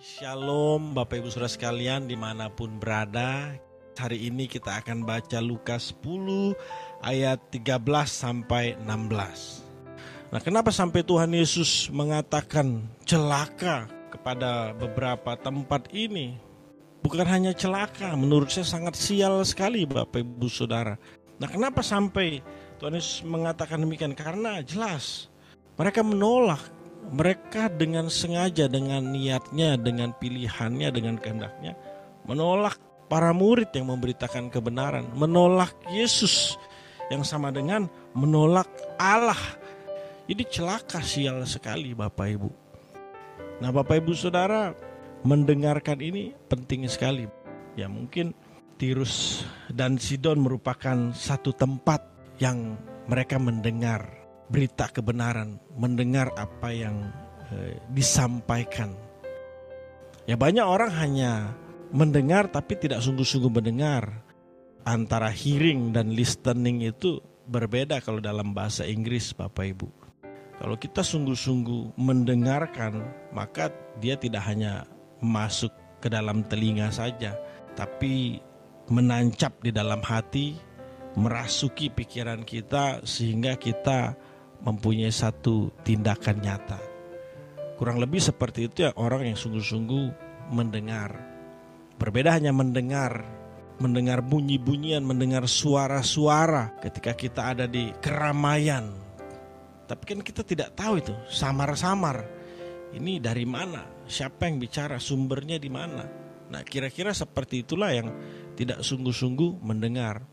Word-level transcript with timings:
Shalom 0.00 0.96
Bapak 0.96 1.20
Ibu 1.20 1.28
Saudara 1.28 1.52
sekalian 1.52 2.08
di 2.08 2.16
mana 2.16 2.48
pun 2.48 2.80
berada. 2.80 3.52
Hari 4.00 4.32
ini 4.32 4.48
kita 4.48 4.80
akan 4.80 5.04
baca 5.04 5.44
Lukas 5.44 5.92
10 5.92 6.56
ayat 7.04 7.36
13 7.52 7.84
sampai 8.08 8.80
16 8.80 8.88
Nah 10.32 10.40
kenapa 10.40 10.72
sampai 10.72 11.04
Tuhan 11.04 11.36
Yesus 11.36 11.92
mengatakan 11.92 12.88
celaka 13.04 13.92
kepada 14.08 14.72
beberapa 14.72 15.36
tempat 15.36 15.92
ini? 15.92 16.40
Bukan 17.04 17.28
hanya 17.28 17.52
celaka, 17.52 18.16
menurut 18.16 18.48
saya 18.48 18.64
sangat 18.64 18.96
sial 18.96 19.44
sekali 19.44 19.84
Bapak 19.84 20.24
Ibu 20.24 20.48
Saudara. 20.48 20.96
Nah 21.36 21.48
kenapa 21.52 21.84
sampai 21.84 22.40
Tuhan 22.80 22.96
Yesus 22.96 23.20
mengatakan 23.28 23.84
demikian? 23.84 24.16
Karena 24.16 24.64
jelas 24.64 25.28
mereka 25.76 26.00
menolak 26.00 26.79
mereka 27.10 27.66
dengan 27.66 28.06
sengaja, 28.06 28.70
dengan 28.70 29.10
niatnya, 29.10 29.74
dengan 29.74 30.14
pilihannya, 30.14 30.88
dengan 30.94 31.18
kehendaknya 31.18 31.74
menolak 32.30 32.78
para 33.10 33.34
murid 33.34 33.74
yang 33.74 33.90
memberitakan 33.90 34.52
kebenaran, 34.52 35.08
menolak 35.18 35.74
Yesus 35.90 36.54
yang 37.10 37.26
sama 37.26 37.50
dengan 37.50 37.90
menolak 38.14 38.70
Allah. 39.00 39.38
Ini 40.30 40.46
celaka 40.46 41.02
sial 41.02 41.42
sekali 41.42 41.90
Bapak 41.90 42.26
Ibu. 42.38 42.50
Nah 43.58 43.70
Bapak 43.74 43.98
Ibu 43.98 44.14
Saudara 44.14 44.70
mendengarkan 45.26 45.98
ini 45.98 46.30
penting 46.46 46.86
sekali. 46.86 47.26
Ya 47.74 47.90
mungkin 47.90 48.30
Tirus 48.78 49.42
dan 49.68 49.98
Sidon 49.98 50.40
merupakan 50.40 51.10
satu 51.12 51.50
tempat 51.50 52.06
yang 52.38 52.78
mereka 53.10 53.36
mendengar 53.42 54.19
berita 54.50 54.90
kebenaran, 54.90 55.56
mendengar 55.78 56.34
apa 56.34 56.74
yang 56.74 57.08
eh, 57.54 57.78
disampaikan. 57.94 58.92
Ya 60.26 60.34
banyak 60.34 60.66
orang 60.66 60.90
hanya 60.98 61.54
mendengar 61.94 62.50
tapi 62.50 62.76
tidak 62.76 63.00
sungguh-sungguh 63.00 63.50
mendengar. 63.50 64.26
Antara 64.80 65.28
hearing 65.28 65.92
dan 65.92 66.16
listening 66.16 66.80
itu 66.82 67.20
berbeda 67.46 68.00
kalau 68.00 68.18
dalam 68.18 68.56
bahasa 68.56 68.88
Inggris 68.88 69.36
Bapak 69.36 69.76
Ibu. 69.76 69.88
Kalau 70.60 70.76
kita 70.76 71.04
sungguh-sungguh 71.04 72.00
mendengarkan, 72.00 73.00
maka 73.32 73.72
dia 74.00 74.16
tidak 74.16 74.44
hanya 74.48 74.88
masuk 75.20 75.72
ke 76.00 76.08
dalam 76.08 76.44
telinga 76.48 76.88
saja, 76.88 77.36
tapi 77.76 78.40
menancap 78.88 79.56
di 79.60 79.72
dalam 79.72 80.00
hati, 80.00 80.56
merasuki 81.16 81.92
pikiran 81.92 82.44
kita 82.44 83.04
sehingga 83.04 83.56
kita 83.56 84.16
mempunyai 84.64 85.12
satu 85.12 85.72
tindakan 85.84 86.36
nyata. 86.40 86.80
Kurang 87.80 87.96
lebih 87.96 88.20
seperti 88.20 88.68
itu 88.68 88.84
ya 88.84 88.92
orang 89.00 89.32
yang 89.32 89.38
sungguh-sungguh 89.40 90.04
mendengar. 90.52 91.16
Berbeda 91.96 92.36
hanya 92.36 92.52
mendengar, 92.52 93.24
mendengar 93.80 94.20
bunyi-bunyian, 94.20 95.00
mendengar 95.04 95.48
suara-suara 95.48 96.76
ketika 96.84 97.16
kita 97.16 97.56
ada 97.56 97.64
di 97.64 97.92
keramaian. 98.04 98.92
Tapi 99.88 100.02
kan 100.06 100.20
kita 100.20 100.44
tidak 100.44 100.76
tahu 100.76 101.00
itu, 101.00 101.14
samar-samar. 101.32 102.22
Ini 102.94 103.18
dari 103.18 103.48
mana? 103.48 103.84
Siapa 104.06 104.46
yang 104.46 104.60
bicara? 104.60 105.00
Sumbernya 105.00 105.56
di 105.56 105.70
mana? 105.72 106.04
Nah, 106.50 106.62
kira-kira 106.66 107.14
seperti 107.14 107.62
itulah 107.62 107.94
yang 107.94 108.10
tidak 108.58 108.82
sungguh-sungguh 108.82 109.62
mendengar 109.62 110.26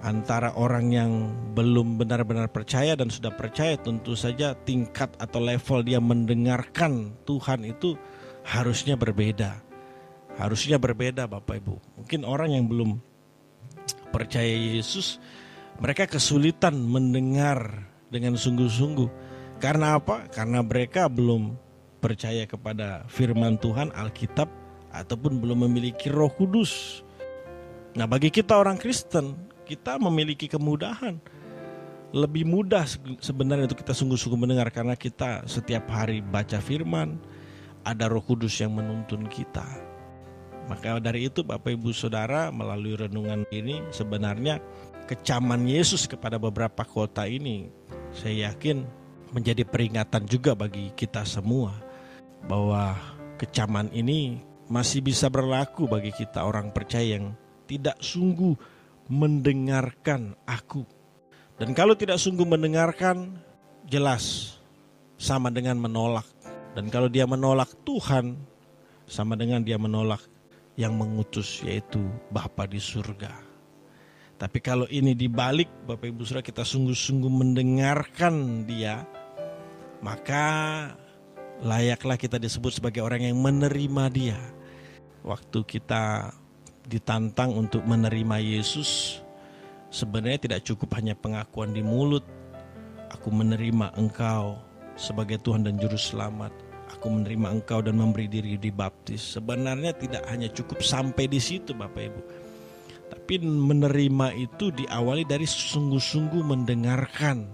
antara 0.00 0.56
orang 0.56 0.92
yang 0.92 1.12
belum 1.52 2.00
benar-benar 2.00 2.48
percaya 2.48 2.96
dan 2.96 3.12
sudah 3.12 3.32
percaya 3.32 3.76
tentu 3.76 4.16
saja 4.16 4.56
tingkat 4.64 5.12
atau 5.20 5.40
level 5.40 5.84
dia 5.84 6.00
mendengarkan 6.00 7.12
Tuhan 7.28 7.68
itu 7.68 7.96
harusnya 8.44 8.96
berbeda. 8.96 9.60
Harusnya 10.40 10.80
berbeda 10.80 11.28
Bapak 11.28 11.60
Ibu. 11.60 11.76
Mungkin 12.00 12.24
orang 12.24 12.56
yang 12.56 12.64
belum 12.64 12.96
percaya 14.08 14.56
Yesus 14.56 15.20
mereka 15.80 16.08
kesulitan 16.08 16.76
mendengar 16.76 17.88
dengan 18.08 18.36
sungguh-sungguh. 18.36 19.08
Karena 19.60 20.00
apa? 20.00 20.28
Karena 20.32 20.64
mereka 20.64 21.08
belum 21.08 21.56
percaya 22.00 22.48
kepada 22.48 23.04
firman 23.12 23.60
Tuhan 23.60 23.92
Alkitab 23.92 24.48
ataupun 24.92 25.40
belum 25.40 25.68
memiliki 25.68 26.08
Roh 26.08 26.32
Kudus. 26.32 27.04
Nah, 27.92 28.08
bagi 28.08 28.32
kita 28.32 28.56
orang 28.56 28.80
Kristen, 28.80 29.36
kita 29.70 30.02
memiliki 30.02 30.50
kemudahan. 30.50 31.22
Lebih 32.10 32.42
mudah 32.42 32.90
sebenarnya 33.22 33.70
untuk 33.70 33.86
kita 33.86 33.94
sungguh-sungguh 33.94 34.34
mendengar 34.34 34.66
karena 34.74 34.98
kita 34.98 35.46
setiap 35.46 35.86
hari 35.86 36.18
baca 36.18 36.58
firman, 36.58 37.22
ada 37.86 38.10
Roh 38.10 38.26
Kudus 38.26 38.58
yang 38.58 38.74
menuntun 38.74 39.30
kita. 39.30 39.62
Maka 40.66 40.98
dari 40.98 41.30
itu 41.30 41.46
Bapak 41.46 41.70
Ibu 41.70 41.94
Saudara 41.94 42.50
melalui 42.50 42.98
renungan 42.98 43.46
ini 43.54 43.78
sebenarnya 43.94 44.58
kecaman 45.06 45.66
Yesus 45.66 46.10
kepada 46.10 46.38
beberapa 46.38 46.82
kota 46.82 47.26
ini 47.30 47.70
saya 48.10 48.50
yakin 48.50 48.82
menjadi 49.30 49.62
peringatan 49.62 50.26
juga 50.26 50.58
bagi 50.58 50.90
kita 50.98 51.22
semua 51.22 51.74
bahwa 52.46 52.98
kecaman 53.38 53.90
ini 53.94 54.42
masih 54.70 55.02
bisa 55.02 55.26
berlaku 55.26 55.90
bagi 55.90 56.14
kita 56.14 56.42
orang 56.42 56.70
percaya 56.70 57.18
yang 57.18 57.34
tidak 57.66 57.98
sungguh 57.98 58.54
mendengarkan 59.10 60.38
aku. 60.46 60.86
Dan 61.58 61.74
kalau 61.74 61.98
tidak 61.98 62.16
sungguh 62.22 62.46
mendengarkan, 62.46 63.36
jelas 63.90 64.56
sama 65.20 65.52
dengan 65.52 65.76
menolak. 65.76 66.24
Dan 66.72 66.88
kalau 66.88 67.10
dia 67.10 67.26
menolak 67.26 67.68
Tuhan, 67.82 68.38
sama 69.10 69.34
dengan 69.34 69.60
dia 69.66 69.76
menolak 69.76 70.22
yang 70.78 70.94
mengutus 70.94 71.60
yaitu 71.66 71.98
Bapa 72.30 72.64
di 72.64 72.78
surga. 72.78 73.34
Tapi 74.40 74.58
kalau 74.64 74.88
ini 74.88 75.12
dibalik 75.12 75.68
Bapak 75.84 76.08
Ibu 76.08 76.24
Saudara 76.24 76.40
kita 76.40 76.64
sungguh-sungguh 76.64 77.28
mendengarkan 77.28 78.64
dia, 78.64 79.04
maka 80.00 80.46
layaklah 81.60 82.16
kita 82.16 82.40
disebut 82.40 82.80
sebagai 82.80 83.04
orang 83.04 83.28
yang 83.28 83.36
menerima 83.36 84.04
dia. 84.08 84.40
Waktu 85.20 85.60
kita 85.68 86.32
ditantang 86.86 87.52
untuk 87.52 87.84
menerima 87.84 88.40
Yesus, 88.40 89.20
sebenarnya 89.92 90.48
tidak 90.48 90.60
cukup 90.64 90.96
hanya 90.96 91.12
pengakuan 91.18 91.74
di 91.74 91.84
mulut. 91.84 92.24
Aku 93.10 93.28
menerima 93.34 93.92
Engkau 93.98 94.56
sebagai 94.94 95.42
Tuhan 95.42 95.66
dan 95.66 95.76
Juru 95.76 95.98
Selamat. 95.98 96.54
Aku 96.94 97.10
menerima 97.10 97.58
Engkau 97.58 97.82
dan 97.82 97.98
memberi 97.98 98.26
diri 98.30 98.54
dibaptis. 98.58 99.34
Sebenarnya 99.34 99.94
tidak 99.94 100.26
hanya 100.30 100.50
cukup 100.50 100.82
sampai 100.82 101.26
di 101.26 101.38
situ, 101.42 101.74
Bapak 101.74 102.02
Ibu. 102.02 102.20
Tapi 103.10 103.42
menerima 103.42 104.38
itu 104.38 104.70
diawali 104.70 105.26
dari 105.26 105.46
sungguh-sungguh 105.46 106.42
mendengarkan, 106.46 107.46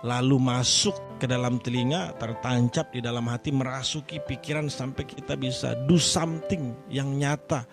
lalu 0.00 0.36
masuk 0.40 0.96
ke 1.20 1.28
dalam 1.28 1.60
telinga, 1.60 2.16
tertancap 2.16 2.92
di 2.92 3.04
dalam 3.04 3.28
hati, 3.28 3.52
merasuki 3.52 4.20
pikiran 4.20 4.68
sampai 4.68 5.04
kita 5.04 5.36
bisa 5.36 5.76
do 5.84 6.00
something 6.00 6.72
yang 6.88 7.12
nyata 7.16 7.68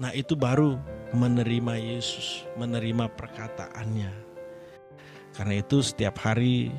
Nah 0.00 0.16
itu 0.16 0.32
baru 0.32 0.80
menerima 1.12 1.76
Yesus, 1.76 2.48
menerima 2.56 3.12
perkataannya. 3.12 4.08
Karena 5.36 5.54
itu 5.60 5.84
setiap 5.84 6.16
hari 6.24 6.72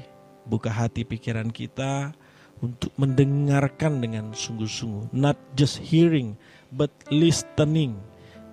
buka 0.49 0.73
hati 0.73 1.05
pikiran 1.05 1.53
kita 1.53 2.17
untuk 2.65 2.89
mendengarkan 2.97 4.01
dengan 4.01 4.33
sungguh-sungguh. 4.33 5.13
Not 5.13 5.37
just 5.53 5.77
hearing, 5.77 6.33
but 6.73 6.89
listening. 7.13 8.01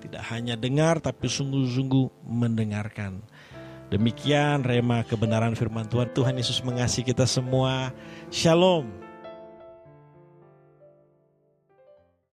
Tidak 0.04 0.20
hanya 0.28 0.52
dengar 0.54 1.00
tapi 1.00 1.32
sungguh-sungguh 1.32 2.28
mendengarkan. 2.28 3.24
Demikian 3.88 4.68
rema 4.68 5.00
kebenaran 5.00 5.56
firman 5.56 5.88
Tuhan. 5.88 6.12
Tuhan 6.12 6.36
Yesus 6.36 6.60
mengasihi 6.60 7.08
kita 7.08 7.24
semua. 7.24 7.88
Shalom. 8.28 9.07